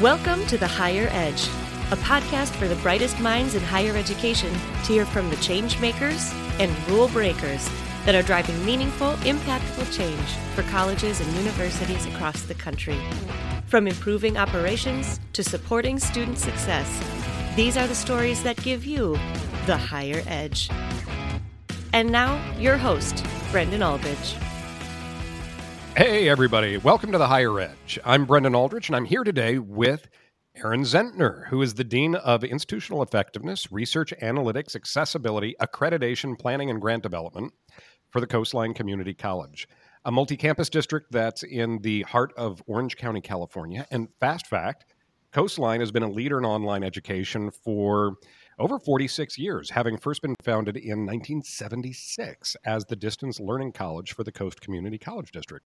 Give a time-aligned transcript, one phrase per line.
[0.00, 1.46] Welcome to The Higher Edge,
[1.90, 6.32] a podcast for the brightest minds in higher education to hear from the change makers
[6.58, 7.68] and rule breakers
[8.06, 12.98] that are driving meaningful, impactful change for colleges and universities across the country.
[13.66, 16.88] From improving operations to supporting student success,
[17.54, 19.18] these are the stories that give you
[19.66, 20.70] the higher edge.
[21.92, 23.22] And now, your host,
[23.52, 24.34] Brendan Aldrich.
[25.96, 26.76] Hey, everybody.
[26.76, 27.98] Welcome to the Higher Edge.
[28.04, 30.08] I'm Brendan Aldrich, and I'm here today with
[30.56, 36.80] Aeron Zentner, who is the Dean of Institutional Effectiveness, Research Analytics, Accessibility, Accreditation, Planning, and
[36.80, 37.52] Grant Development
[38.08, 39.66] for the Coastline Community College,
[40.04, 43.84] a multi campus district that's in the heart of Orange County, California.
[43.90, 44.86] And fast fact
[45.32, 48.14] Coastline has been a leader in online education for
[48.58, 54.24] over 46 years, having first been founded in 1976 as the distance learning college for
[54.24, 55.64] the Coast Community College District.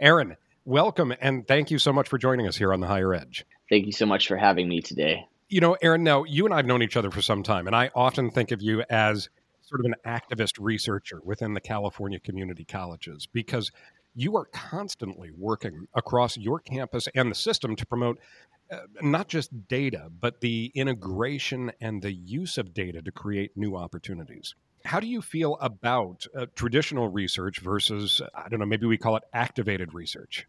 [0.00, 0.34] Aeron,
[0.64, 3.44] welcome and thank you so much for joining us here on the Higher Edge.
[3.68, 5.26] Thank you so much for having me today.
[5.50, 7.76] You know, Aeron, now you and I have known each other for some time, and
[7.76, 9.28] I often think of you as
[9.60, 13.70] sort of an activist researcher within the California community colleges because
[14.14, 18.18] you are constantly working across your campus and the system to promote
[18.72, 23.76] uh, not just data, but the integration and the use of data to create new
[23.76, 24.54] opportunities.
[24.84, 29.16] How do you feel about uh, traditional research versus, I don't know, maybe we call
[29.16, 30.46] it activated research?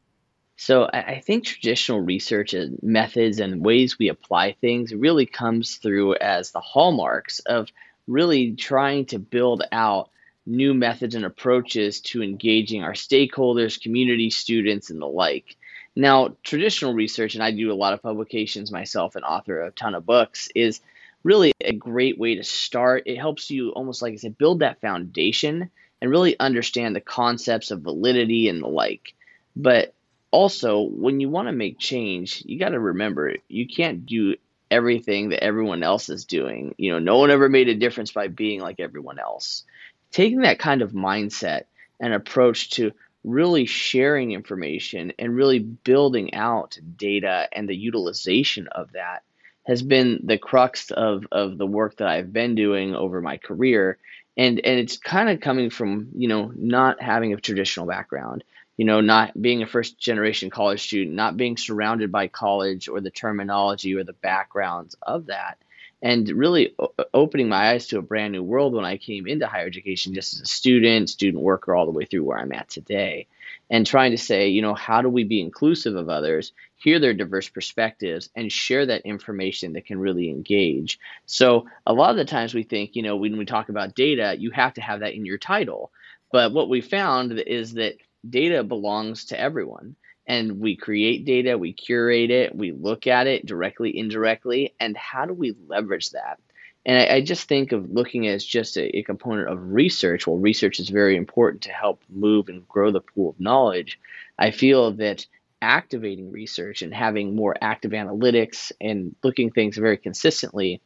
[0.58, 6.16] So I think traditional research and methods and ways we apply things really comes through
[6.18, 7.70] as the hallmarks of
[8.08, 10.12] really trying to build out
[10.46, 15.58] new methods and approaches to engaging our stakeholders, community students, and the like.
[15.96, 19.96] Now, traditional research, and I do a lot of publications myself and author a ton
[19.96, 20.82] of books, is
[21.24, 23.04] really a great way to start.
[23.06, 25.70] It helps you almost like I said, build that foundation
[26.02, 29.14] and really understand the concepts of validity and the like.
[29.56, 29.94] But
[30.32, 34.36] also, when you want to make change, you got to remember you can't do
[34.72, 36.74] everything that everyone else is doing.
[36.78, 39.64] You know, no one ever made a difference by being like everyone else.
[40.12, 41.64] Taking that kind of mindset
[42.00, 42.92] and approach to
[43.24, 49.24] really sharing information and really building out data and the utilization of that
[49.66, 53.98] has been the crux of of the work that I've been doing over my career.
[54.38, 58.44] And and it's kind of coming from you know not having a traditional background
[58.78, 63.02] you know not being a first generation college student not being surrounded by college or
[63.02, 65.58] the terminology or the backgrounds of that
[66.02, 69.48] and really o- opening my eyes to a brand new world when I came into
[69.48, 71.10] higher education just as a student.
[71.10, 73.28] Student worker all the way through where I'm at today
[73.72, 77.14] and trying to say, you know, how do we be inclusive of others, hear their
[77.14, 81.00] diverse perspectives, and share that information that can really engage.
[81.26, 84.36] So a lot of the times we think, you know, when we talk about data,
[84.38, 85.92] you have to have that in your title.
[86.34, 87.96] But what we found is that
[88.30, 89.96] data belongs to everyone.
[90.28, 95.26] And we create data, we curate it, we look at it directly, indirectly, and how
[95.26, 96.40] do we leverage that?
[96.86, 100.26] And I, I, just think of looking as just a, a, component of research.
[100.26, 104.00] While research is very important to help move and grow the pool of knowledge,
[104.40, 105.26] I feel that
[105.62, 110.82] activating research and having more active analytics and looking things very consistently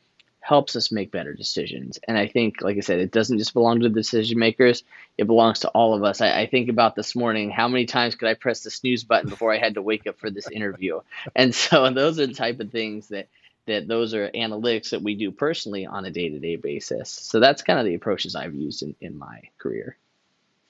[0.45, 1.97] helps us make better decisions.
[2.07, 4.83] And I think, like I said, it doesn't just belong to the decision makers,
[5.17, 6.21] it belongs to all of us.
[6.21, 9.27] I, I, think about this morning, how many times could I press the snooze button
[9.27, 10.99] before I had to wake up for this interview?
[11.35, 13.27] And so those are the type of things that
[13.65, 17.09] that those are analytics that we do personally on a day-to-day basis.
[17.09, 19.97] So that's kind of the approaches i've used in, in my career.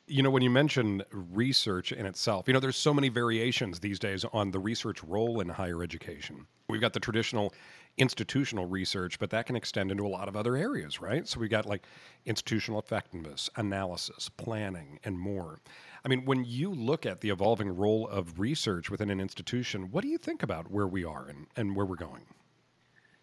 [0.08, 3.98] You know when you mention research in itself you know there's so many variations these
[3.98, 6.46] days on the research role in higher education.
[6.70, 7.54] We've got the traditional
[7.98, 11.28] institutional research but that can extend into a lot of other areas right?
[11.28, 11.84] So we've got like
[12.26, 15.60] institutional effectiveness analysis planning and more.
[16.04, 20.04] I mean when you look at the evolving role of research within an institution what
[20.04, 22.26] do you think about where we are and, and where we're going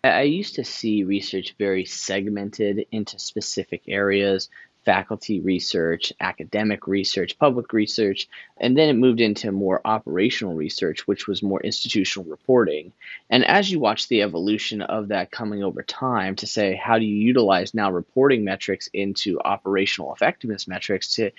[0.04, 4.48] I used to see research very segmented into specific areas
[4.84, 11.28] faculty research, academic research, public research, and then it moved into more operational research, which
[11.28, 12.92] was more institutional reporting.
[13.30, 17.04] And as you watch the evolution of that coming over time to say, how do
[17.04, 21.30] you utilize now reporting metrics into operational effectiveness metrics to,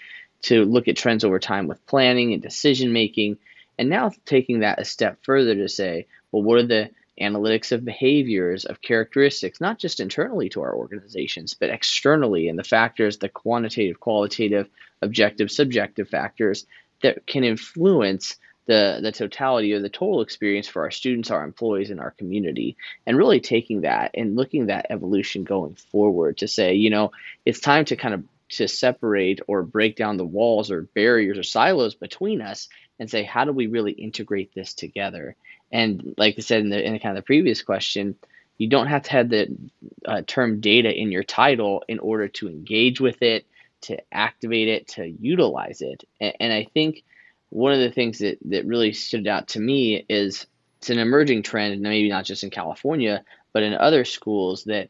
[0.43, 3.37] to look at trends over time with planning and decision making?
[3.77, 7.85] And now taking that a step further to say, well, what are the analytics of
[7.85, 13.29] behaviors, of characteristics, not just internally to our organizations, but externally, and the factors, the
[13.29, 14.67] quantitative, qualitative,
[15.01, 16.65] objective, subjective factors
[17.01, 21.89] that can influence the, the totality or the total experience for our students, our employees,
[21.89, 22.77] and our community.
[23.05, 27.11] And really taking that and looking that evolution going forward to say, you know,
[27.45, 31.43] it's time to kind of to separate or break down the walls or barriers or
[31.43, 32.69] silos between us
[32.99, 35.35] and say, how do we really integrate this together?
[35.73, 38.15] And like I said in the in the kind of the previous question,
[38.57, 39.57] you don't have to have the
[40.05, 43.45] uh, term data in your title in order to engage with it,
[43.81, 46.03] to activate it, to utilize it.
[46.21, 47.03] And, and I think
[47.49, 50.45] one of the things that, that really stood out to me is
[50.77, 54.89] it's an emerging trend, maybe not just in California, but in other schools that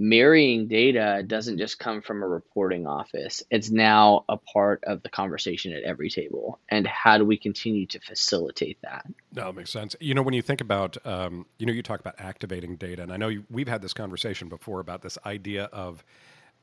[0.00, 3.42] marrying data doesn't just come from a reporting office.
[3.50, 6.58] It's now a part of the conversation at every table.
[6.70, 9.04] And how do we continue to facilitate that?
[9.34, 9.94] No, makes sense.
[10.00, 13.12] You know, when you think about, um, you know, you talk about activating data, and
[13.12, 16.02] I know you, we've had this conversation before about this idea of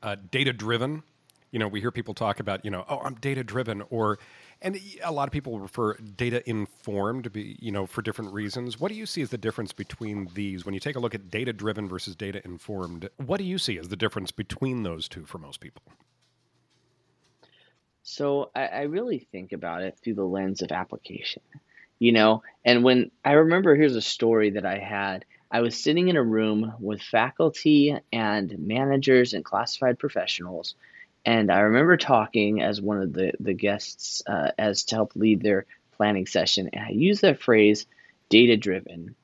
[0.02, 1.04] uh, data driven.
[1.52, 4.18] You know, we hear people talk about, you know, oh, I'm data driven, or
[4.60, 8.80] and a lot of people refer data informed, be you know, for different reasons.
[8.80, 11.30] What do you see as the difference between these when you take a look at
[11.30, 13.08] data driven versus data informed?
[13.18, 15.82] What do you see as the difference between those two for most people?
[18.02, 21.42] So I, I really think about it through the lens of application,
[21.98, 22.42] you know.
[22.64, 25.24] And when I remember, here's a story that I had.
[25.50, 30.74] I was sitting in a room with faculty and managers and classified professionals
[31.28, 35.42] and I remember talking as one of the, the guests uh, as to help lead
[35.42, 36.70] their planning session.
[36.72, 37.84] And I used that phrase,
[38.30, 39.14] data driven.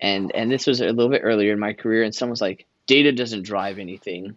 [0.00, 2.04] And, and this was a little bit earlier in my career.
[2.04, 4.36] And someone was like, data doesn't drive anything,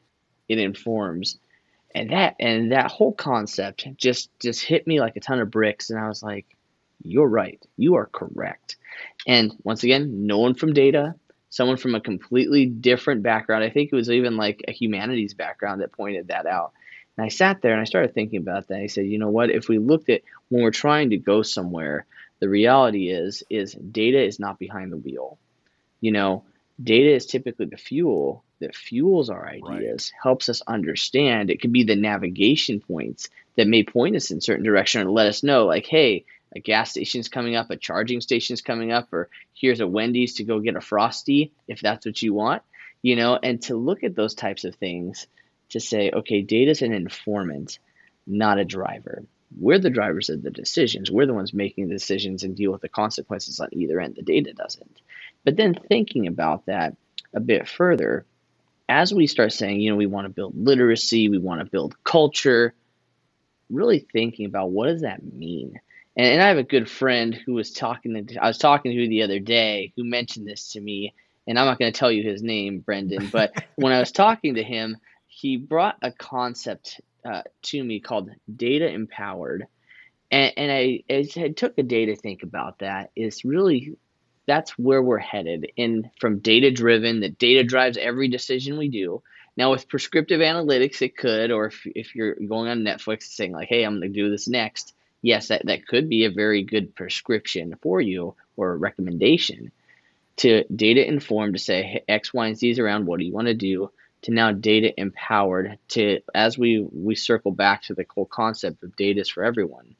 [0.49, 1.37] it informs.
[1.93, 5.91] And that and that whole concept just just hit me like a ton of bricks.
[5.91, 6.47] And I was like,
[7.03, 7.63] you're right.
[7.77, 8.77] You are correct.
[9.27, 11.13] And once again, no one from data,
[11.51, 13.63] someone from a completely different background.
[13.63, 16.71] I think it was even like a humanities background that pointed that out.
[17.17, 18.79] And I sat there and I started thinking about that.
[18.79, 19.49] I said, you know what?
[19.49, 22.05] If we looked at when we're trying to go somewhere,
[22.39, 25.37] the reality is is data is not behind the wheel.
[25.99, 26.43] You know,
[26.81, 30.21] data is typically the fuel that fuels our ideas, right.
[30.23, 31.49] helps us understand.
[31.49, 35.27] It could be the navigation points that may point us in certain direction or let
[35.27, 36.25] us know, like, hey,
[36.55, 40.43] a gas station's coming up, a charging station's coming up, or here's a Wendy's to
[40.43, 42.61] go get a frosty if that's what you want.
[43.01, 45.25] You know, and to look at those types of things
[45.71, 47.79] to say, okay, data is an informant,
[48.25, 49.23] not a driver.
[49.57, 51.11] We're the drivers of the decisions.
[51.11, 54.15] We're the ones making the decisions and deal with the consequences on either end.
[54.15, 55.01] The data doesn't.
[55.43, 56.95] But then thinking about that
[57.33, 58.25] a bit further,
[58.87, 62.01] as we start saying, you know, we want to build literacy, we want to build
[62.03, 62.73] culture,
[63.69, 65.79] really thinking about what does that mean?
[66.15, 69.07] And, and I have a good friend who was talking to, I was talking to
[69.07, 71.13] the other day who mentioned this to me,
[71.47, 74.55] and I'm not going to tell you his name, Brendan, but when I was talking
[74.55, 74.97] to him,
[75.31, 79.65] he brought a concept uh, to me called data empowered.
[80.29, 83.11] And, and I, I took a day to think about that.
[83.15, 83.95] Is really
[84.45, 89.23] that's where we're headed in from data driven, that data drives every decision we do.
[89.55, 93.69] Now, with prescriptive analytics, it could, or if, if you're going on Netflix saying, like,
[93.69, 96.93] hey, I'm going to do this next, yes, that, that could be a very good
[96.93, 99.71] prescription for you or a recommendation
[100.37, 103.05] to data informed to say hey, X, Y, and Z is around.
[103.05, 103.91] What do you want to do?
[104.23, 108.95] To now data empowered to as we we circle back to the whole concept of
[108.95, 109.95] data is for everyone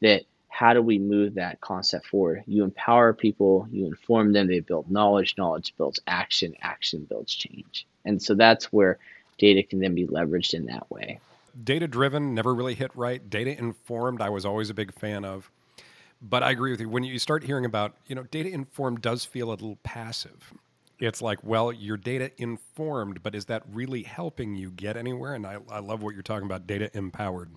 [0.00, 2.42] that how do we move that concept forward?
[2.46, 7.86] You empower people you inform them they build knowledge knowledge builds action action builds change.
[8.04, 8.98] And so that's where
[9.38, 11.20] data can then be leveraged in that way.
[11.62, 13.28] Data driven never really hit right.
[13.28, 15.50] Data informed i was always a big fan of.
[16.22, 16.88] But i agree with you.
[16.88, 20.52] When you start hearing about you know data informed does feel a little passive
[20.98, 25.34] it's like, well, your data informed, but is that really helping you get anywhere?
[25.34, 27.50] And I, I love what you're talking about, data empowered,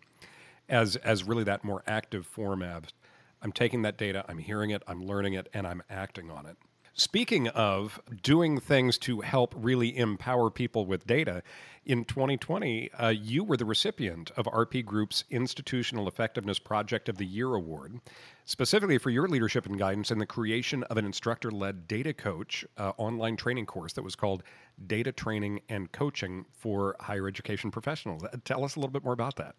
[0.67, 2.85] as as really that more active form of
[3.41, 6.57] I'm taking that data, I'm hearing it, I'm learning it, and I'm acting on it.
[6.93, 11.43] Speaking of doing things to help really empower people with data,
[11.85, 17.25] in 2020, uh, you were the recipient of RP Group's Institutional Effectiveness Project of the
[17.25, 17.99] Year Award,
[18.45, 22.65] specifically for your leadership and guidance in the creation of an instructor led data coach
[22.77, 24.43] uh, online training course that was called
[24.85, 28.23] Data Training and Coaching for Higher Education Professionals.
[28.23, 29.55] Uh, tell us a little bit more about that.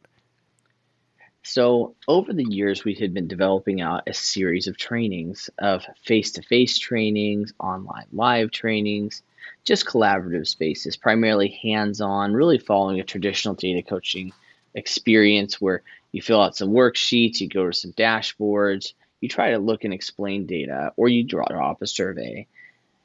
[1.42, 6.32] So, over the years, we had been developing out a series of trainings of face
[6.32, 9.22] to face trainings, online live trainings,
[9.64, 14.32] just collaborative spaces, primarily hands on, really following a traditional data coaching
[14.74, 15.82] experience where
[16.12, 19.94] you fill out some worksheets, you go to some dashboards, you try to look and
[19.94, 22.46] explain data, or you draw off a survey.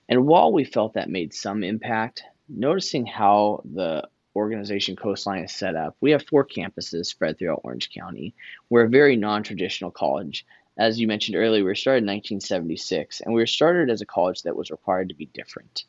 [0.09, 5.75] And while we felt that made some impact, noticing how the organization Coastline is set
[5.75, 8.35] up, we have four campuses spread throughout Orange County.
[8.69, 10.45] We're a very non traditional college.
[10.77, 14.05] As you mentioned earlier, we were started in 1976, and we were started as a
[14.05, 15.85] college that was required to be different.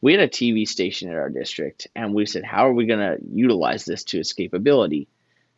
[0.00, 3.00] We had a TV station at our district, and we said, How are we going
[3.00, 5.08] to utilize this to its capability?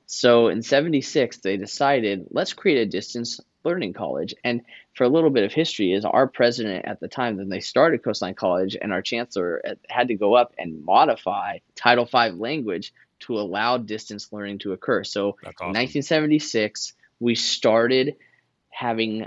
[0.06, 4.34] So in 76, they decided, let's create a distance learning college.
[4.44, 4.62] And
[4.94, 8.02] for a little bit of history, is our president at the time when they started
[8.02, 13.38] Coastline College, and our chancellor had to go up and modify Title V language to
[13.38, 15.04] allow distance learning to occur.
[15.04, 15.68] So awesome.
[15.68, 18.16] in 1976, we started
[18.70, 19.26] having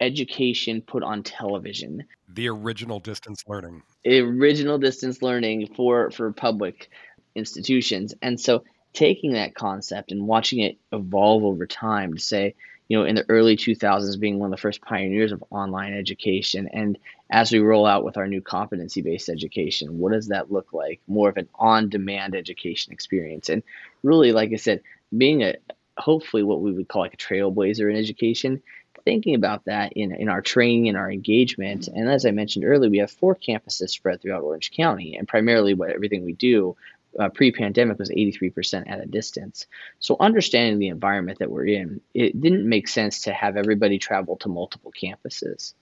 [0.00, 2.04] education put on television.
[2.28, 3.82] The original distance learning.
[4.04, 6.90] Original distance learning for for public
[7.34, 8.14] institutions.
[8.22, 12.54] And so taking that concept and watching it evolve over time to say,
[12.90, 16.68] you know, in the early 2000s, being one of the first pioneers of online education.
[16.72, 16.98] And
[17.30, 21.00] as we roll out with our new competency based education, what does that look like?
[21.06, 23.48] More of an on demand education experience.
[23.48, 23.62] And
[24.02, 24.82] really, like I said,
[25.16, 25.54] being a
[25.98, 28.60] hopefully what we would call like a trailblazer in education,
[29.04, 31.86] thinking about that in, in our training and our engagement.
[31.86, 35.74] And as I mentioned earlier, we have four campuses spread throughout Orange County, and primarily
[35.74, 36.76] what everything we do
[37.18, 39.66] uh, pre-pandemic was 83% at a distance.
[39.98, 44.36] So understanding the environment that we're in, it didn't make sense to have everybody travel
[44.38, 45.74] to multiple campuses.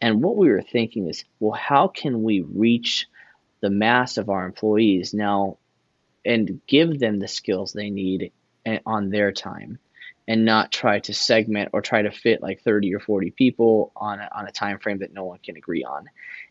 [0.00, 3.06] And what we were thinking is, well, how can we reach
[3.60, 5.58] the mass of our employees now
[6.24, 8.32] and give them the skills they need
[8.66, 9.78] eh, on their time?
[10.28, 14.18] And not try to segment or try to fit like 30 or 40 people on
[14.18, 16.06] a, on a time frame that no one can agree on.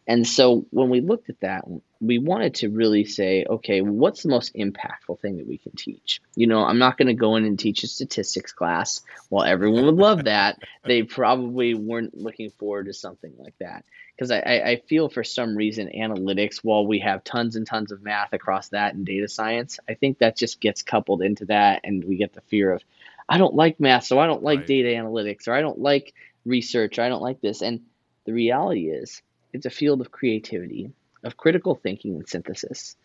[0.07, 1.65] And so when we looked at that,
[1.99, 6.21] we wanted to really say, okay, what's the most impactful thing that we can teach?
[6.35, 9.01] You know, I'm not going to go in and teach a statistics class.
[9.29, 13.83] While everyone would love that, they probably weren't looking forward to something like that.
[14.15, 18.03] Because I, I feel for some reason analytics, while we have tons and tons of
[18.03, 22.03] math across that and data science, I think that just gets coupled into that, and
[22.03, 22.83] we get the fear of,
[23.27, 24.67] I don't like math, so I don't like right.
[24.67, 26.13] data analytics, or I don't like
[26.45, 27.61] research, or I don't like this.
[27.61, 27.81] And
[28.25, 29.21] the reality is,
[29.53, 30.91] it's a field of creativity,
[31.23, 32.95] of critical thinking and synthesis.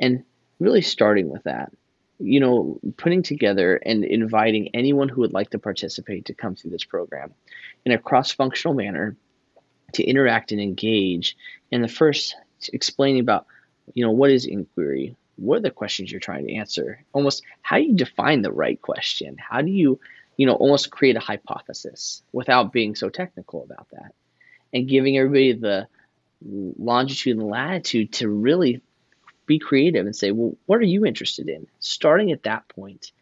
[0.00, 0.24] And
[0.58, 1.72] really starting with that,
[2.18, 6.72] you know, putting together and inviting anyone who would like to participate to come through
[6.72, 7.32] this program
[7.84, 9.16] in a cross functional manner
[9.92, 11.36] to interact and engage.
[11.70, 12.34] And the first,
[12.72, 13.46] explaining about,
[13.94, 15.16] you know, what is inquiry?
[15.38, 17.04] What are the questions you're trying to answer?
[17.12, 19.36] Almost how do you define the right question?
[19.38, 20.00] How do you,
[20.36, 24.14] you know, almost create a hypothesis without being so technical about that?
[24.72, 25.86] And giving everybody the
[26.42, 28.82] longitude and latitude to really
[29.46, 31.66] be creative and say, well, what are you interested in?
[31.80, 33.12] Starting at that point,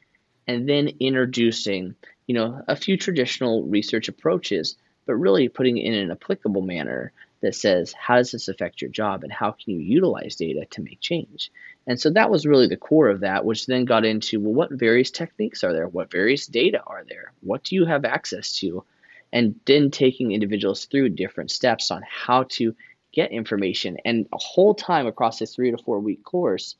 [0.47, 1.95] and then introducing,
[2.27, 7.13] you know, a few traditional research approaches, but really putting it in an applicable manner
[7.47, 10.83] that says, how does this affect your job and how can you utilize data to
[10.83, 11.53] make change?
[11.87, 14.73] And so that was really the core of that, which then got into, well, what
[14.73, 15.87] various techniques are there?
[15.87, 17.33] What various data are there?
[17.43, 18.85] What do you have access to?
[19.33, 22.75] And then taking individuals through different steps on how to
[23.13, 26.75] get information and a whole time across this three to four week course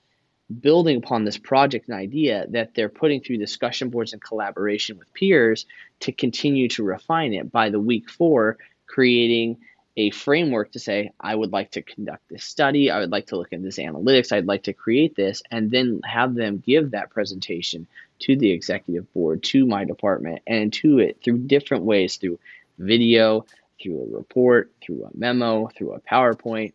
[0.61, 5.13] building upon this project and idea that they're putting through discussion boards and collaboration with
[5.15, 5.67] peers
[6.01, 9.59] to continue to refine it by the week four creating
[9.97, 13.37] a framework to say i would like to conduct this study i would like to
[13.37, 17.11] look at this analytics i'd like to create this and then have them give that
[17.11, 17.87] presentation
[18.19, 22.39] to the executive board to my department and to it through different ways through
[22.79, 23.45] video
[23.81, 26.73] through a report, through a memo, through a PowerPoint,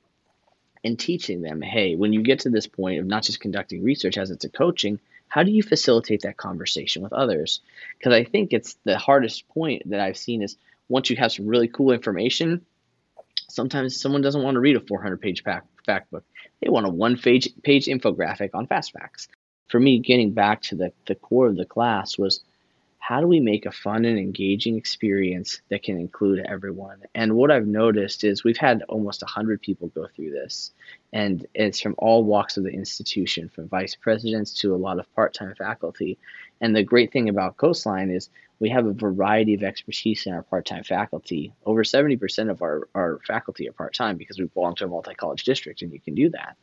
[0.83, 4.17] and teaching them hey, when you get to this point of not just conducting research
[4.17, 7.61] as it's a coaching, how do you facilitate that conversation with others?
[7.97, 10.57] Because I think it's the hardest point that I've seen is
[10.89, 12.65] once you have some really cool information,
[13.53, 16.23] sometimes someone doesn't want to read a 400 page fact book.
[16.61, 19.27] They want a one page, page infographic on fast facts.
[19.67, 22.43] For me, getting back to the, the core of the class was
[23.01, 27.01] how do we make a fun and engaging experience that can include everyone?
[27.15, 30.71] And what I've noticed is we've had almost 100 people go through this,
[31.11, 35.13] and it's from all walks of the institution, from vice presidents to a lot of
[35.15, 36.19] part time faculty.
[36.61, 38.29] And the great thing about Coastline is
[38.59, 41.53] we have a variety of expertise in our part time faculty.
[41.65, 45.15] Over 70% of our, our faculty are part time because we belong to a multi
[45.15, 46.55] college district, and you can do that.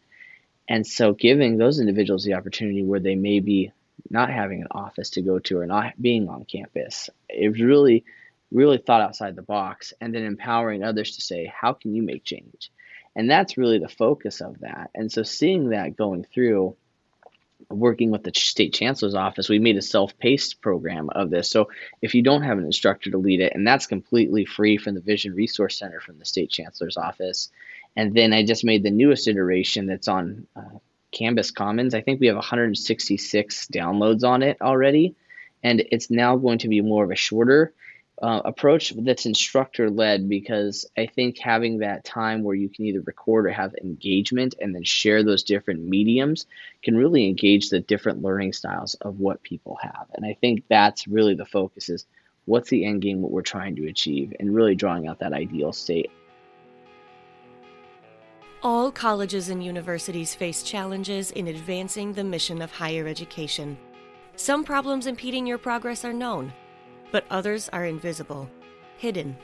[0.68, 3.72] And so, giving those individuals the opportunity where they may be
[4.10, 7.10] not having an office to go to or not being on campus.
[7.28, 8.04] It was really,
[8.50, 12.24] really thought outside the box and then empowering others to say, how can you make
[12.24, 12.70] change?
[13.16, 14.90] And that's really the focus of that.
[14.94, 16.76] And so seeing that going through,
[17.68, 21.50] working with the state chancellor's office, we made a self-paced program of this.
[21.50, 21.68] So
[22.00, 25.00] if you don't have an instructor to lead it, and that's completely free from the
[25.00, 27.50] Vision Resource Center from the state chancellor's office.
[27.96, 30.78] And then I just made the newest iteration that's on uh,
[31.12, 31.94] Canvas Commons.
[31.94, 35.14] I think we have 166 downloads on it already,
[35.62, 37.72] and it's now going to be more of a shorter
[38.20, 43.00] uh, approach that's instructor led because I think having that time where you can either
[43.00, 46.46] record or have engagement and then share those different mediums
[46.82, 50.06] can really engage the different learning styles of what people have.
[50.14, 52.06] And I think that's really the focus is
[52.44, 55.72] what's the end game, what we're trying to achieve, and really drawing out that ideal
[55.72, 56.10] state.
[58.60, 63.78] All colleges and universities face challenges in advancing the mission of higher education.
[64.34, 66.52] Some problems impeding your progress are known,
[67.12, 68.50] but others are invisible,
[68.96, 69.36] hidden,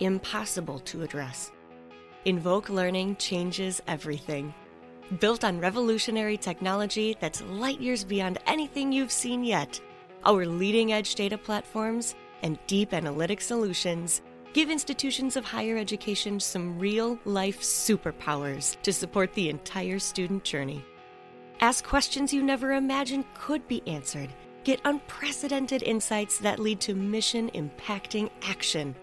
[0.00, 1.50] impossible to address.
[2.26, 4.52] Invoke Learning changes everything.
[5.18, 9.80] Built on revolutionary technology that's light years beyond anything you've seen yet,
[10.26, 14.20] our leading edge data platforms and deep analytic solutions
[14.52, 20.84] give institutions of higher education some real life superpowers to support the entire student journey.
[21.60, 24.30] Ask questions you never imagined could be answered.
[24.64, 28.94] Get unprecedented insights that lead to mission impacting action.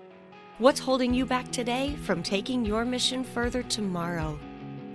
[0.57, 4.39] What's holding you back today from taking your mission further tomorrow?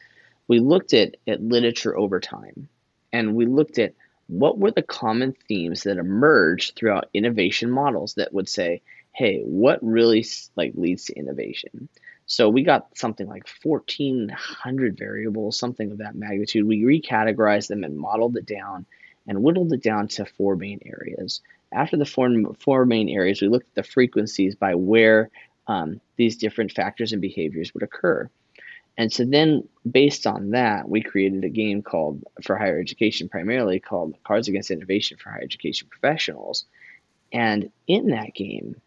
[0.48, 2.68] we looked at, at literature over time
[3.12, 3.94] and we looked at
[4.28, 9.78] what were the common themes that emerged throughout innovation models that would say, hey, what
[9.82, 11.88] really like leads to innovation?
[12.26, 16.66] So we got something like 1,400 variables, something of that magnitude.
[16.66, 18.84] We recategorized them and modeled it down
[19.28, 21.40] and whittled it down to four main areas.
[21.72, 25.30] After the four, four main areas, we looked at the frequencies by where
[25.68, 28.28] um, these different factors and behaviors would occur.
[28.98, 33.78] And so then, based on that, we created a game called for higher education, primarily
[33.78, 36.64] called Cards Against Innovation for Higher Education Professionals.
[37.32, 38.80] And in that game,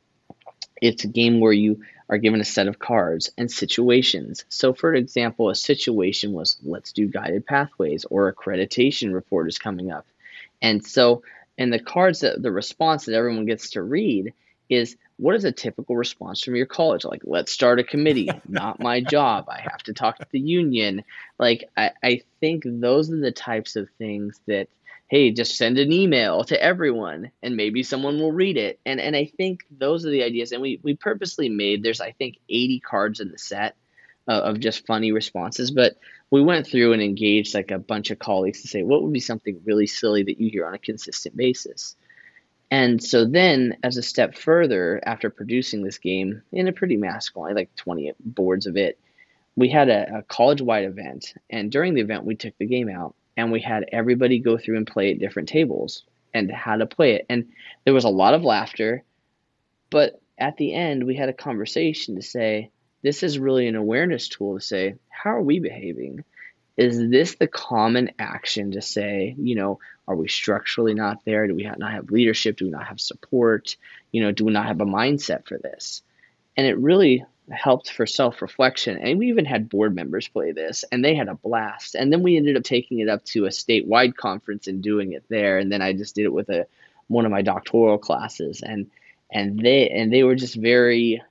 [0.81, 4.45] it's a game where you are given a set of cards and situations.
[4.49, 9.91] So, for example, a situation was let's do guided pathways or accreditation report is coming
[9.91, 10.07] up.
[10.61, 11.21] And so,
[11.57, 14.33] in the cards that the response that everyone gets to read
[14.69, 17.03] is what is a typical response from your college?
[17.03, 19.49] Like, let's start a committee, not my job.
[19.49, 21.03] I have to talk to the union.
[21.37, 24.69] Like, I, I think those are the types of things that,
[25.07, 28.79] hey, just send an email to everyone and maybe someone will read it.
[28.85, 30.53] And and I think those are the ideas.
[30.53, 33.75] And we, we purposely made, there's, I think, 80 cards in the set
[34.29, 35.69] uh, of just funny responses.
[35.69, 35.97] But
[36.31, 39.19] we went through and engaged like a bunch of colleagues to say, what would be
[39.19, 41.95] something really silly that you hear on a consistent basis?
[42.71, 47.29] And so then, as a step further, after producing this game in a pretty mass
[47.29, 48.99] quantity, like 20 boards of it,
[49.55, 51.33] we had a, a college wide event.
[51.49, 54.77] And during the event, we took the game out and we had everybody go through
[54.77, 56.03] and play at different tables
[56.33, 57.25] and how to play it.
[57.29, 57.49] And
[57.85, 59.03] there was a lot of laughter.
[59.89, 62.69] But at the end, we had a conversation to say,
[63.01, 66.23] this is really an awareness tool to say, how are we behaving?
[66.79, 71.45] Is this the common action to say, you know, are we structurally not there?
[71.45, 72.55] Do we not have leadership?
[72.55, 73.75] Do we not have support?
[74.13, 76.01] You know, do we not have a mindset for this?
[76.55, 78.97] And it really helped for self reflection.
[78.97, 81.95] And we even had board members play this, and they had a blast.
[81.95, 85.25] And then we ended up taking it up to a statewide conference and doing it
[85.27, 85.57] there.
[85.57, 86.65] And then I just did it with a
[87.09, 88.89] one of my doctoral classes, and
[89.29, 91.21] and they and they were just very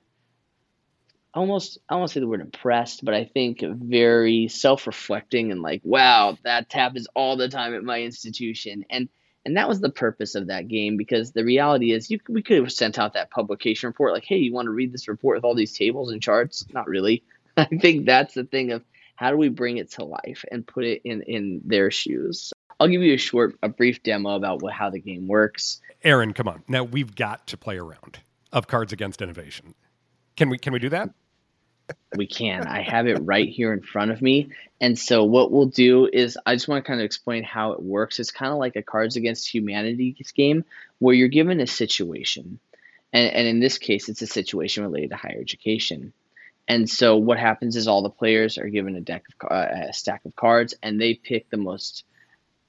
[1.33, 5.61] almost I don't want to say the word impressed, but I think very self-reflecting and
[5.61, 9.09] like, wow, that happens all the time at my institution, and
[9.45, 12.57] and that was the purpose of that game because the reality is you we could
[12.57, 15.43] have sent out that publication report like, hey, you want to read this report with
[15.43, 16.65] all these tables and charts?
[16.73, 17.23] Not really.
[17.57, 18.83] I think that's the thing of
[19.15, 22.53] how do we bring it to life and put it in in their shoes.
[22.79, 25.81] I'll give you a short, a brief demo about what, how the game works.
[26.03, 26.63] Aeron, come on.
[26.69, 28.19] Now we've got to play around
[28.53, 29.75] of Cards Against Innovation.
[30.35, 31.09] Can we can we do that?
[32.15, 32.67] We can.
[32.67, 34.49] I have it right here in front of me.
[34.79, 37.81] And so what we'll do is I just want to kind of explain how it
[37.81, 38.19] works.
[38.19, 40.65] It's kind of like a Cards Against Humanity game
[40.99, 42.59] where you're given a situation.
[43.11, 46.13] And, and in this case, it's a situation related to higher education.
[46.67, 49.93] And so what happens is all the players are given a deck of uh, a
[49.93, 52.03] stack of cards, and they pick the most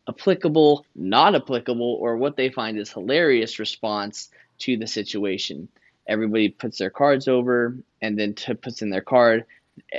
[0.09, 5.69] applicable, not applicable, or what they find is hilarious response to the situation.
[6.11, 9.45] Everybody puts their cards over, and then t- puts in their card.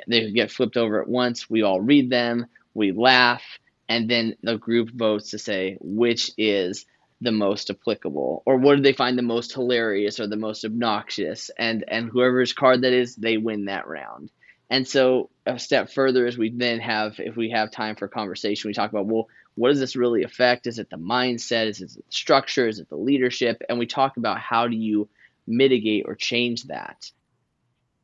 [0.08, 1.50] They get flipped over at once.
[1.50, 2.46] We all read them.
[2.74, 3.42] We laugh,
[3.90, 6.86] and then the group votes to say which is
[7.22, 11.52] the most applicable or what do they find the most hilarious or the most obnoxious.
[11.58, 14.32] And and whoever's card that is they win that round.
[14.70, 18.70] And so a step further is we then have if we have time for conversation
[18.70, 20.66] we talk about well what does this really affect?
[20.66, 21.68] Is it the mindset?
[21.68, 22.68] Is it the structure?
[22.68, 23.62] Is it the leadership?
[23.68, 25.10] And we talk about how do you
[25.48, 27.12] mitigate or change that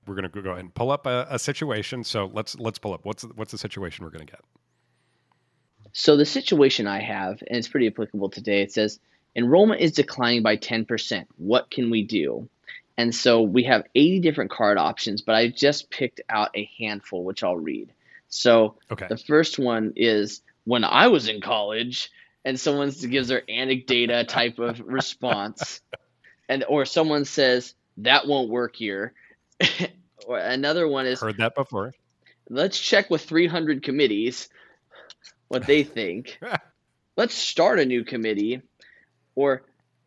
[0.05, 2.93] we're going to go ahead and pull up a, a situation so let's let's pull
[2.93, 4.41] up what's what's the situation we're going to get
[5.97, 8.99] so the situation I have, and it's pretty applicable today, it says
[9.35, 11.25] enrollment is declining by 10%.
[11.37, 12.47] What can we do?
[12.97, 17.23] And so we have 80 different card options, but I just picked out a handful,
[17.23, 17.91] which I'll read.
[18.29, 19.07] So okay.
[19.09, 22.11] the first one is when I was in college,
[22.45, 25.81] and someone gives their anecdata type of response,
[26.49, 29.13] and or someone says that won't work here.
[30.27, 31.93] or another one is heard that before.
[32.49, 34.49] Let's check with 300 committees
[35.47, 36.39] what they think.
[37.15, 38.61] Let's start a new committee
[39.35, 39.63] or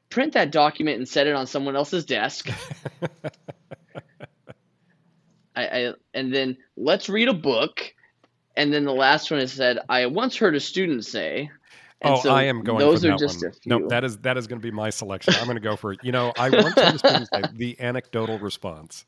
[0.09, 2.51] print that document and set it on someone else's desk.
[5.57, 7.95] I, I, and then let's read a book.
[8.57, 11.51] And then the last one is said, I once heard a student say.
[12.03, 12.79] And oh, so I am going.
[12.79, 13.51] Those are just one.
[13.51, 13.79] a few.
[13.79, 15.35] No, that is that is going to be my selection.
[15.35, 18.39] I'm going to go for you know I want heard a student say the anecdotal
[18.39, 19.05] response.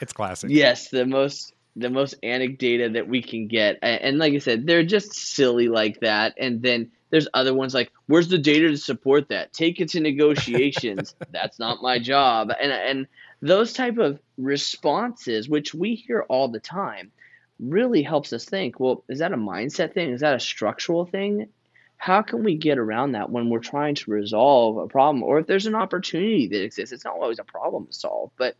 [0.00, 0.50] It's classic.
[0.50, 3.78] Yes, the most the most anecdata that we can get.
[3.82, 6.34] And like I said, they're just silly like that.
[6.38, 9.52] And then there's other ones like, where's the data to support that?
[9.52, 11.14] Take it to negotiations.
[11.30, 12.50] That's not my job.
[12.58, 13.06] And and
[13.42, 17.12] those type of responses, which we hear all the time,
[17.60, 20.10] really helps us think, well, is that a mindset thing?
[20.10, 21.48] Is that a structural thing?
[21.96, 25.22] How can we get around that when we're trying to resolve a problem?
[25.22, 28.56] Or if there's an opportunity that exists, it's not always a problem to solve, but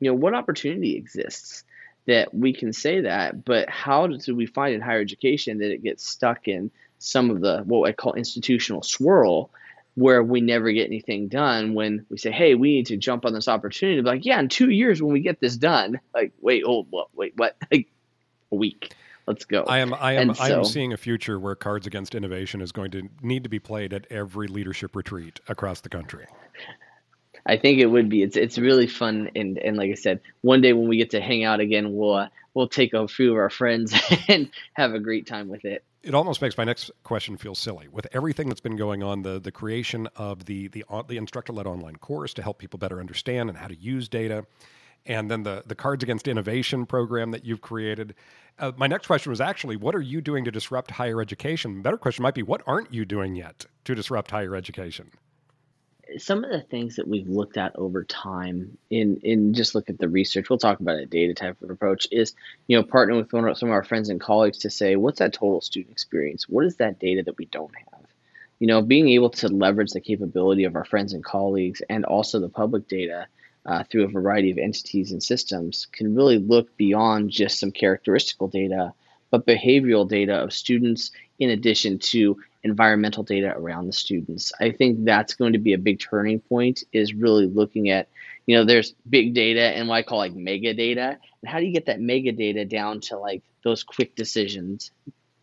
[0.00, 1.64] you know, what opportunity exists?
[2.06, 5.82] that we can say that, but how do we find in higher education that it
[5.82, 9.50] gets stuck in some of the what I call institutional swirl,
[9.94, 13.32] where we never get anything done when we say, "Hey, we need to jump on
[13.32, 16.86] this opportunity." Like, yeah, in two years when we get this done, like, wait, oh,
[16.90, 17.56] what, wait, what?
[17.70, 17.88] Like,
[18.52, 18.92] a week.
[19.30, 19.62] Let's go.
[19.62, 22.72] I am, I am, so, I am seeing a future where Cards Against Innovation is
[22.72, 26.26] going to need to be played at every leadership retreat across the country.
[27.46, 28.22] I think it would be.
[28.24, 31.20] It's it's really fun, and and like I said, one day when we get to
[31.20, 33.94] hang out again, we'll uh, we'll take a few of our friends
[34.28, 35.84] and have a great time with it.
[36.02, 37.86] It almost makes my next question feel silly.
[37.86, 41.68] With everything that's been going on, the the creation of the the the instructor led
[41.68, 44.44] online course to help people better understand and how to use data,
[45.06, 48.14] and then the the Cards Against Innovation program that you've created.
[48.58, 51.80] Uh, my next question was actually, what are you doing to disrupt higher education?
[51.80, 55.10] Better question might be, what aren't you doing yet to disrupt higher education?
[56.18, 59.98] some of the things that we've looked at over time in in just look at
[59.98, 62.34] the research we'll talk about a data type of approach is
[62.66, 65.18] you know partnering with one of, some of our friends and colleagues to say what's
[65.18, 68.02] that total student experience what is that data that we don't have
[68.58, 72.40] you know being able to leverage the capability of our friends and colleagues and also
[72.40, 73.26] the public data
[73.66, 78.48] uh, through a variety of entities and systems can really look beyond just some characteristical
[78.48, 78.92] data
[79.30, 84.52] but behavioral data of students in addition to environmental data around the students.
[84.60, 88.08] I think that's going to be a big turning point is really looking at,
[88.46, 91.16] you know, there's big data and what I call like mega data.
[91.42, 94.90] And how do you get that mega data down to like those quick decisions?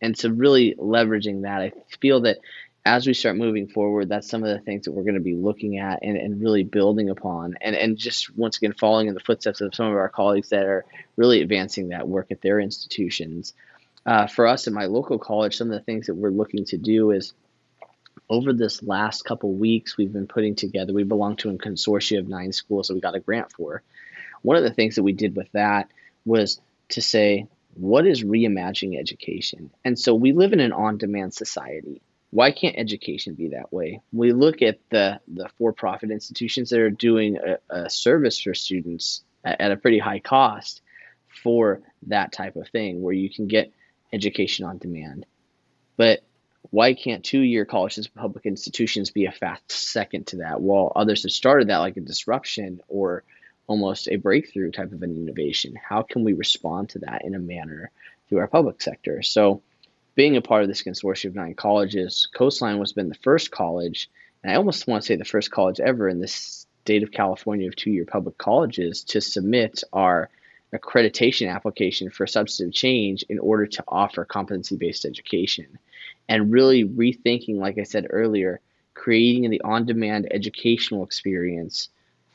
[0.00, 2.38] And so really leveraging that, I feel that
[2.84, 5.34] as we start moving forward, that's some of the things that we're going to be
[5.34, 7.56] looking at and, and really building upon.
[7.60, 10.64] And, and just once again, following in the footsteps of some of our colleagues that
[10.64, 10.86] are
[11.16, 13.54] really advancing that work at their institutions
[14.06, 16.78] uh, for us at my local college, some of the things that we're looking to
[16.78, 17.34] do is
[18.30, 22.28] over this last couple weeks, we've been putting together, we belong to a consortium of
[22.28, 23.82] nine schools that we got a grant for.
[24.42, 25.90] One of the things that we did with that
[26.24, 26.60] was
[26.90, 29.70] to say, what is reimagining education?
[29.84, 32.00] And so we live in an on demand society.
[32.30, 34.02] Why can't education be that way?
[34.12, 38.54] We look at the, the for profit institutions that are doing a, a service for
[38.54, 40.82] students at, at a pretty high cost
[41.42, 43.72] for that type of thing, where you can get
[44.12, 45.24] education on demand.
[45.96, 46.22] But
[46.70, 51.22] why can't two year colleges public institutions be a fast second to that while others
[51.22, 53.24] have started that like a disruption or
[53.66, 57.38] almost a breakthrough type of an innovation how can we respond to that in a
[57.38, 57.90] manner
[58.28, 59.62] through our public sector so
[60.18, 64.10] being a part of this consortium of nine colleges coastline was been the first college
[64.42, 67.68] and i almost want to say the first college ever in the state of california
[67.68, 70.28] of two year public colleges to submit our
[70.74, 75.78] accreditation application for substantive change in order to offer competency based education
[76.28, 78.60] and really rethinking, like I said earlier,
[78.94, 81.88] creating the on demand educational experience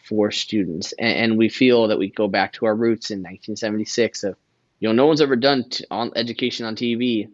[0.04, 0.94] for students.
[0.94, 4.36] And, and, we feel that we go back to our roots in 1976 of,
[4.80, 7.30] you know, no one's ever done t- on education on TV.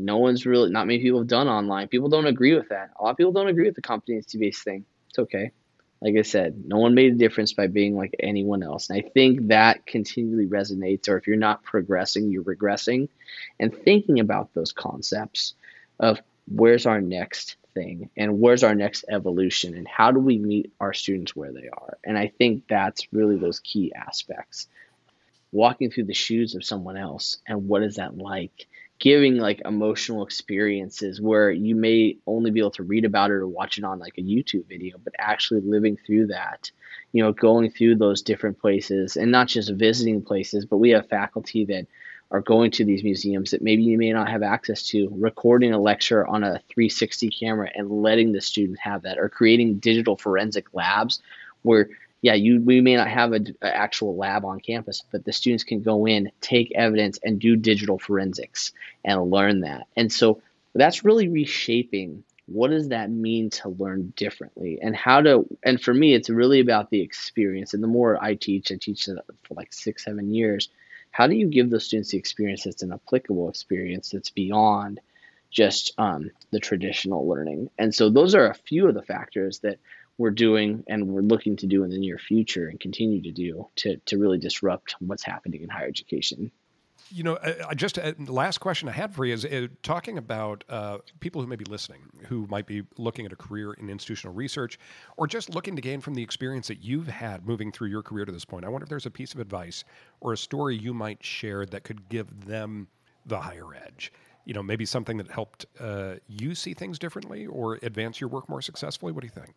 [0.00, 1.88] No one's really, not many people have done online.
[1.88, 2.90] People don't agree with that.
[2.98, 4.84] A lot of people don't agree with the competency based thing.
[5.08, 5.52] It's okay.
[6.00, 8.88] Like I said, no one made a difference by being like anyone else.
[8.88, 13.08] And I think that continually resonates, or if you're not progressing, you're regressing.
[13.58, 15.54] And thinking about those concepts
[15.98, 20.72] of where's our next thing and where's our next evolution and how do we meet
[20.80, 21.98] our students where they are.
[22.02, 24.68] And I think that's really those key aspects.
[25.52, 28.66] Walking through the shoes of someone else and what is that like?
[29.00, 33.48] Giving like emotional experiences where you may only be able to read about it or
[33.48, 36.70] watch it on like a YouTube video, but actually living through that,
[37.12, 41.08] you know, going through those different places and not just visiting places, but we have
[41.08, 41.86] faculty that
[42.30, 45.80] are going to these museums that maybe you may not have access to, recording a
[45.80, 50.66] lecture on a 360 camera and letting the student have that, or creating digital forensic
[50.72, 51.20] labs
[51.62, 51.88] where
[52.22, 55.82] yeah, you we may not have an actual lab on campus, but the students can
[55.82, 58.72] go in, take evidence, and do digital forensics
[59.04, 59.86] and learn that.
[59.96, 60.42] And so
[60.74, 65.94] that's really reshaping what does that mean to learn differently and how to and for
[65.94, 69.72] me it's really about the experience and the more i teach i teach for like
[69.72, 70.68] six seven years
[71.12, 75.00] how do you give those students the experience that's an applicable experience that's beyond
[75.50, 79.78] just um, the traditional learning and so those are a few of the factors that
[80.20, 83.66] we're doing and we're looking to do in the near future and continue to do
[83.74, 86.52] to, to really disrupt what's happening in higher education
[87.12, 90.62] you know, uh, just uh, last question I had for you is uh, talking about
[90.68, 94.32] uh, people who may be listening, who might be looking at a career in institutional
[94.32, 94.78] research,
[95.16, 98.24] or just looking to gain from the experience that you've had moving through your career
[98.24, 98.64] to this point.
[98.64, 99.82] I wonder if there's a piece of advice
[100.20, 102.86] or a story you might share that could give them
[103.26, 104.12] the higher edge.
[104.44, 108.48] You know, maybe something that helped uh, you see things differently or advance your work
[108.48, 109.10] more successfully.
[109.10, 109.54] What do you think?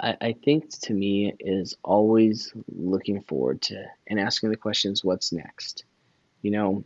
[0.00, 5.32] I, I think to me is always looking forward to and asking the questions, what's
[5.32, 5.84] next?
[6.42, 6.84] you know,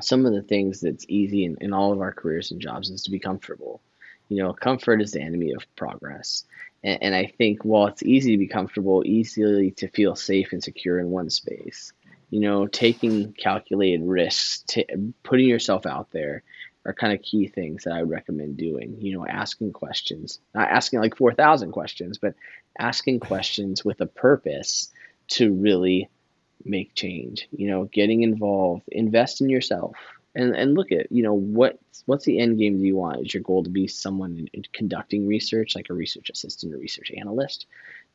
[0.00, 3.04] some of the things that's easy in, in all of our careers and jobs is
[3.04, 3.80] to be comfortable.
[4.28, 6.44] You know, comfort is the enemy of progress.
[6.82, 10.62] And, and I think while it's easy to be comfortable, easily to feel safe and
[10.62, 11.92] secure in one space,
[12.30, 14.86] you know, taking calculated risks, t-
[15.22, 16.42] putting yourself out there
[16.86, 18.96] are kind of key things that I would recommend doing.
[19.00, 22.34] You know, asking questions, not asking like 4,000 questions, but
[22.78, 24.92] asking questions with a purpose
[25.28, 26.08] to really
[26.64, 29.96] make change you know getting involved invest in yourself
[30.34, 33.34] and and look at you know what what's the end game do you want is
[33.34, 37.10] your goal to be someone in, in conducting research like a research assistant or research
[37.16, 37.66] analyst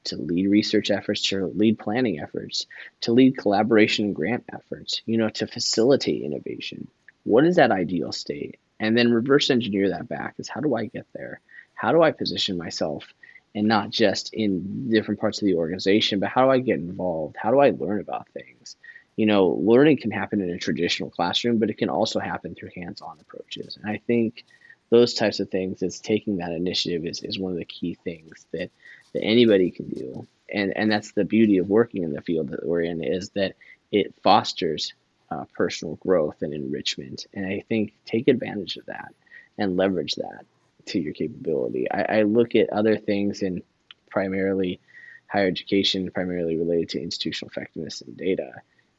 [0.06, 2.66] to lead research efforts to lead planning efforts
[3.02, 6.88] to lead collaboration and grant efforts you know to facilitate innovation
[7.24, 10.86] what is that ideal state and then reverse engineer that back is how do i
[10.86, 11.40] get there
[11.74, 13.14] how do i position myself
[13.56, 17.36] and not just in different parts of the organization, but how do I get involved?
[17.38, 18.76] How do I learn about things?
[19.16, 22.70] You know, learning can happen in a traditional classroom, but it can also happen through
[22.76, 23.78] hands on approaches.
[23.78, 24.46] And I think
[24.92, 28.46] those types of things is taking that initiative is, is one of the key things
[28.54, 28.72] that,
[29.14, 30.28] that anybody can do.
[30.52, 33.56] And, and that's the beauty of working in the field that we're in is that
[33.92, 34.94] it fosters
[35.32, 37.28] uh, personal growth and enrichment.
[37.34, 39.14] And I think take advantage of that
[39.58, 40.46] and leverage that
[40.88, 41.90] to your capability.
[41.92, 43.62] I, I look at other things in
[44.10, 44.80] primarily
[45.28, 48.54] higher education, primarily related to institutional effectiveness and data,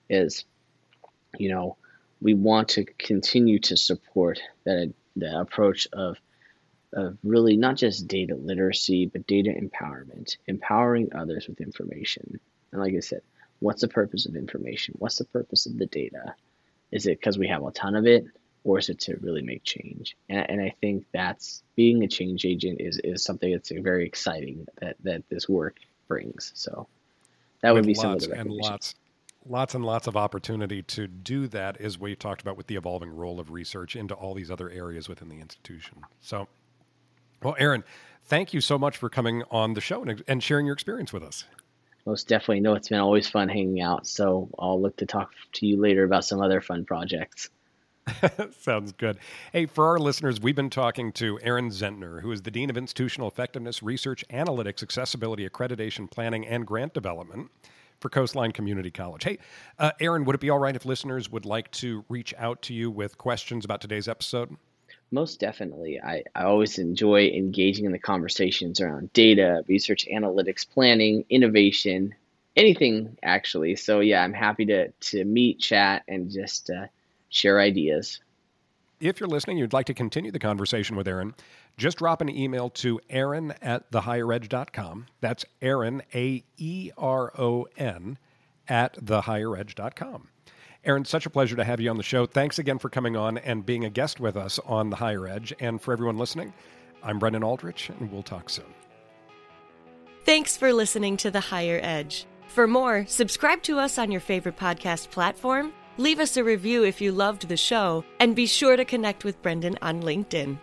[0.09, 0.45] is
[1.39, 1.77] you know
[2.21, 6.17] we want to continue to support that the approach of
[6.93, 12.41] of really not just data literacy but data empowerment, empowering others with information.
[12.73, 13.23] And like I said,
[13.61, 14.95] what's the purpose of information?
[14.99, 16.35] What's the purpose of the data?
[16.91, 18.27] Is it because we have a ton of it?
[18.65, 20.17] or is it to really make change?
[20.29, 24.67] And, and I think that's being a change agent is, is something that's very exciting
[24.81, 26.53] that, that this work brings.
[26.55, 26.87] So
[27.63, 28.95] that would be some of the and lots,
[29.47, 32.77] lots and lots of opportunity to do that is what you talked about with the
[32.77, 36.03] evolving role of research into all these other areas within the institution.
[36.21, 36.49] So,
[37.43, 37.85] well, Aeron,
[38.25, 41.23] thank you so much for coming on the show and, and sharing your experience with
[41.23, 41.45] us.
[42.11, 42.59] Most definitely.
[42.59, 44.05] No, it's been always fun hanging out.
[44.05, 47.51] So I'll look to talk to you later about some other fun projects.
[48.59, 49.19] Sounds good.
[49.53, 52.77] Hey, for our listeners, we've been talking to Aeron Zentner, who is the Dean of
[52.77, 57.49] Institutional Effectiveness, Research, Analytics, Accessibility, Accreditation, Planning, and Grant Development
[58.01, 59.23] for Coastline Community College.
[59.23, 59.39] Hey,
[59.79, 62.75] uh, Aeron, would it be all right if listeners would like to reach out to
[62.75, 64.57] you with questions about today's episode?
[65.11, 66.01] Most definitely.
[66.01, 72.15] I, I always enjoy engaging in the conversations around data, research, analytics, planning, innovation,
[72.57, 73.75] anything actually.
[73.77, 76.87] So, yeah, I'm happy to, to meet, chat, and just uh,
[77.29, 78.21] share ideas.
[79.01, 81.35] If you're listening, you'd like to continue the conversation with Aeron,
[81.79, 85.07] just drop an email to aeron at thehigheredge.com.
[85.21, 88.19] That's Aeron, A E R O N,
[88.69, 90.29] at thehigheredge.com.
[90.85, 92.25] Aeron, such a pleasure to have you on the show.
[92.25, 95.53] Thanks again for coming on and being a guest with us on The Higher Edge.
[95.61, 96.55] And for everyone listening,
[97.03, 98.65] I'm Brendan Aldrich, and we'll talk soon.
[100.25, 102.27] Thanks for listening to The Higher Edge.
[102.49, 107.01] For more, subscribe to us on your favorite podcast platform, leave us a review if
[107.01, 110.59] you loved the show, and be sure to connect with Brendan on LinkedIn.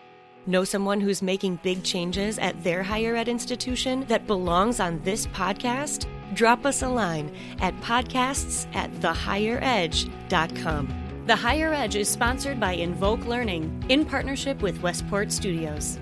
[0.48, 5.28] Know someone who's making big changes at their higher ed institution that belongs on this
[5.28, 6.08] podcast?
[6.34, 11.04] Drop us a line at podcasts at thehigheredge.com.
[11.28, 16.00] The Higher Edge is sponsored by Invoke Learning in partnership with Westport Studios.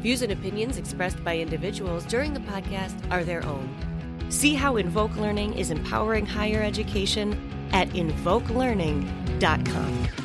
[0.00, 3.68] Views and opinions expressed by individuals during the podcast are their own.
[4.30, 10.23] See how Invoke Learning is empowering higher education at invokelearning.com.